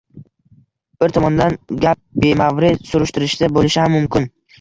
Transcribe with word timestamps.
Bir 1.01 1.11
tomondan 1.17 1.57
gap, 1.83 2.01
bemavrid 2.23 2.81
surishtirishda 2.93 3.51
bo‘lishi 3.59 3.81
ham 3.83 3.95
mumkin: 3.97 4.27